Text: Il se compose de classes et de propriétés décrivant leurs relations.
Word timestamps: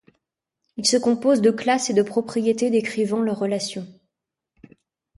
Il 0.77 0.87
se 0.87 0.97
compose 0.97 1.41
de 1.41 1.51
classes 1.51 1.91
et 1.91 1.93
de 1.93 2.01
propriétés 2.01 2.71
décrivant 2.71 3.21
leurs 3.21 3.37
relations. 3.37 3.87